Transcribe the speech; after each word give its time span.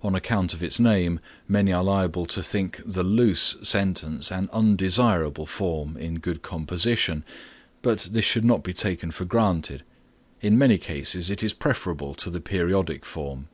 On 0.00 0.14
account 0.14 0.54
of 0.54 0.62
its 0.62 0.80
name 0.80 1.20
many 1.46 1.74
are 1.74 1.84
liable 1.84 2.24
to 2.24 2.42
think 2.42 2.80
the 2.86 3.02
loose 3.04 3.58
sentence 3.62 4.30
an 4.32 4.48
undesirable 4.50 5.44
form 5.44 5.94
in 5.98 6.20
good 6.20 6.40
composition, 6.40 7.22
but 7.82 7.98
this 8.12 8.24
should 8.24 8.46
not 8.46 8.64
be 8.64 8.72
taken 8.72 9.10
for 9.10 9.26
granted. 9.26 9.82
In 10.40 10.56
many 10.56 10.78
cases 10.78 11.28
it 11.28 11.42
is 11.42 11.52
preferable 11.52 12.14
to 12.14 12.30
the 12.30 12.40
periodic 12.40 13.04
form. 13.04 13.48